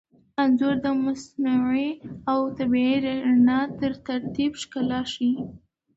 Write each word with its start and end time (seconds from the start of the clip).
انځور 0.41 0.75
د 0.85 0.87
مصنوعي 1.05 1.89
او 2.31 2.39
طبیعي 2.57 2.95
رڼا 3.25 3.59
تر 3.79 3.91
ترکیب 4.07 4.51
ښکلا 4.61 5.01
ښيي. 5.13 5.33